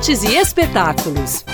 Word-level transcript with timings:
artes 0.00 0.22
e 0.24 0.34
espetáculos. 0.34 1.49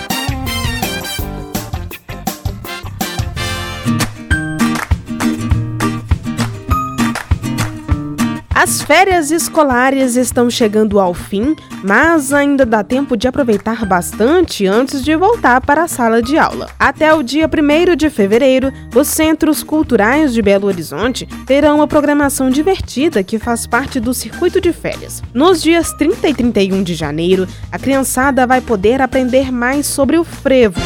As 8.66 8.82
férias 8.82 9.30
escolares 9.30 10.16
estão 10.16 10.50
chegando 10.50 10.98
ao 10.98 11.15
fim, 11.15 11.55
mas 11.85 12.33
ainda 12.33 12.66
dá 12.66 12.83
tempo 12.83 13.16
de 13.16 13.29
aproveitar 13.29 13.87
bastante 13.87 14.66
antes 14.66 15.05
de 15.05 15.15
voltar 15.15 15.61
para 15.61 15.85
a 15.85 15.89
sala 15.89 16.21
de 16.21 16.37
aula. 16.37 16.69
Até 16.77 17.15
o 17.15 17.23
dia 17.23 17.47
1 17.48 17.95
de 17.95 18.11
fevereiro, 18.11 18.73
os 18.93 19.07
Centros 19.07 19.62
Culturais 19.62 20.34
de 20.34 20.43
Belo 20.43 20.66
Horizonte 20.66 21.29
terão 21.47 21.77
uma 21.77 21.87
programação 21.87 22.51
divertida 22.51 23.23
que 23.23 23.39
faz 23.39 23.69
parte 23.69 24.01
do 24.01 24.12
circuito 24.12 24.61
de 24.61 24.73
férias. 24.73 25.23
Nos 25.33 25.62
dias 25.62 25.93
30 25.93 26.29
e 26.29 26.35
31 26.35 26.83
de 26.83 26.97
janeiro, 26.97 27.47
a 27.70 27.78
criançada 27.78 28.48
vai 28.48 28.61
poder 28.61 29.01
aprender 29.01 29.53
mais 29.53 29.87
sobre 29.87 30.19
o 30.19 30.25
frevo. 30.25 30.80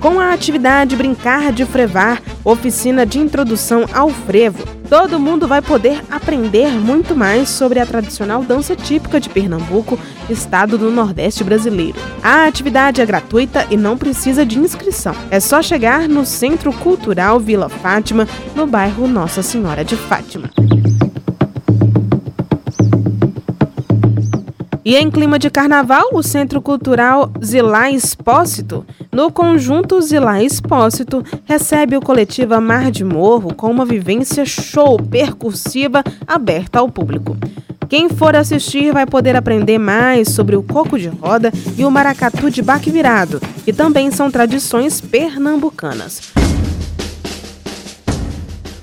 Com 0.00 0.20
a 0.20 0.32
atividade 0.32 0.94
Brincar 0.94 1.52
de 1.52 1.66
Frevar, 1.66 2.22
oficina 2.44 3.04
de 3.04 3.18
introdução 3.18 3.84
ao 3.92 4.08
frevo, 4.10 4.64
todo 4.88 5.18
mundo 5.18 5.48
vai 5.48 5.60
poder 5.60 6.00
aprender 6.08 6.70
muito 6.70 7.16
mais 7.16 7.48
sobre 7.48 7.80
a 7.80 7.86
tradicional 7.86 8.44
dança 8.44 8.76
típica 8.76 9.18
de 9.18 9.28
Pernambuco, 9.28 9.98
estado 10.30 10.78
do 10.78 10.92
Nordeste 10.92 11.42
brasileiro. 11.42 11.98
A 12.22 12.46
atividade 12.46 13.00
é 13.00 13.06
gratuita 13.06 13.66
e 13.70 13.76
não 13.76 13.98
precisa 13.98 14.46
de 14.46 14.58
inscrição. 14.60 15.14
É 15.32 15.40
só 15.40 15.60
chegar 15.60 16.08
no 16.08 16.24
Centro 16.24 16.72
Cultural 16.72 17.40
Vila 17.40 17.68
Fátima, 17.68 18.28
no 18.54 18.68
bairro 18.68 19.08
Nossa 19.08 19.42
Senhora 19.42 19.84
de 19.84 19.96
Fátima. 19.96 20.48
E 24.88 24.96
em 24.96 25.10
clima 25.10 25.38
de 25.38 25.50
carnaval, 25.50 26.08
o 26.14 26.22
Centro 26.22 26.62
Cultural 26.62 27.30
Zilá 27.44 27.90
Expósito, 27.90 28.86
no 29.12 29.30
conjunto 29.30 30.00
Zilá 30.00 30.42
Expósito, 30.42 31.22
recebe 31.44 31.94
o 31.94 32.00
coletivo 32.00 32.58
Mar 32.58 32.90
de 32.90 33.04
Morro 33.04 33.54
com 33.54 33.70
uma 33.70 33.84
vivência 33.84 34.46
show 34.46 34.98
percussiva 34.98 36.02
aberta 36.26 36.78
ao 36.78 36.88
público. 36.88 37.36
Quem 37.86 38.08
for 38.08 38.34
assistir 38.34 38.90
vai 38.90 39.04
poder 39.04 39.36
aprender 39.36 39.76
mais 39.76 40.30
sobre 40.30 40.56
o 40.56 40.62
coco 40.62 40.98
de 40.98 41.08
roda 41.08 41.52
e 41.76 41.84
o 41.84 41.90
maracatu 41.90 42.50
de 42.50 42.62
baque 42.62 42.90
virado, 42.90 43.42
que 43.66 43.74
também 43.74 44.10
são 44.10 44.30
tradições 44.30 45.02
pernambucanas. 45.02 46.37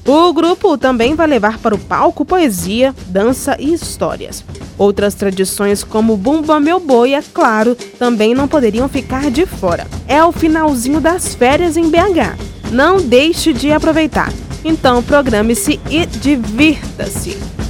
O 0.08 0.32
grupo 0.34 0.78
também 0.78 1.16
vai 1.16 1.26
levar 1.26 1.58
para 1.58 1.74
o 1.74 1.80
palco 1.80 2.24
poesia, 2.24 2.94
dança 3.08 3.56
e 3.60 3.74
histórias. 3.74 4.46
Outras 4.78 5.16
tradições 5.16 5.84
como 5.84 6.16
Bumba 6.16 6.60
Meu 6.60 6.80
Boi, 6.80 7.16
é 7.16 7.24
claro, 7.34 7.76
também 7.98 8.36
não 8.36 8.48
poderiam 8.48 8.88
ficar 8.88 9.32
de 9.32 9.48
fora. 9.48 9.88
É 10.08 10.24
o 10.24 10.32
finalzinho 10.32 11.02
das 11.02 11.34
férias 11.34 11.76
em 11.76 11.90
BH. 11.90 12.38
Não 12.72 12.98
deixe 12.98 13.52
de 13.52 13.72
aproveitar. 13.72 14.32
Então 14.64 15.02
programe-se 15.02 15.80
e 15.90 16.06
divirta-se. 16.06 17.65